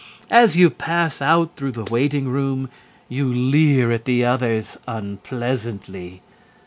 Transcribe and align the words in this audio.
As 0.31 0.57
you 0.57 0.71
pass 0.71 1.21
out 1.21 1.55
through 1.55 1.73
the 1.73 1.83
waiting 1.83 2.27
room, 2.27 2.71
you 3.07 3.31
leer 3.31 3.91
at 3.91 4.05
the 4.05 4.25
others 4.25 4.75
unpleasantly. 4.87 6.23